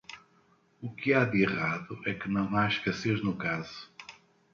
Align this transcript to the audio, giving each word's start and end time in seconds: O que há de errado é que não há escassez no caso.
O 0.81 0.89
que 0.95 1.13
há 1.13 1.23
de 1.23 1.43
errado 1.43 2.01
é 2.07 2.13
que 2.15 2.27
não 2.27 2.55
há 2.57 2.67
escassez 2.67 3.23
no 3.23 3.37
caso. 3.37 3.87